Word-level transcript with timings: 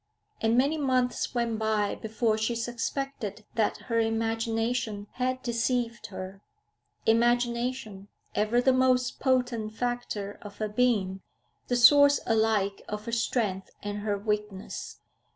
And 0.41 0.57
many 0.57 0.79
months 0.79 1.35
went 1.35 1.59
by 1.59 1.93
before 1.93 2.35
she 2.35 2.55
suspected 2.55 3.45
that 3.53 3.77
her 3.85 3.99
imagination 3.99 5.05
had 5.11 5.43
deceived 5.43 6.07
her; 6.07 6.41
imagination, 7.05 8.07
ever 8.33 8.61
the 8.61 8.73
most 8.73 9.19
potent 9.19 9.75
factor 9.75 10.39
of 10.41 10.57
her 10.57 10.69
being, 10.69 11.21
the 11.67 11.75
source 11.75 12.19
alike 12.25 12.81
of 12.89 13.05
her 13.05 13.11
strength 13.11 13.69
and 13.83 13.99
her 13.99 14.17
weakness. 14.17 14.97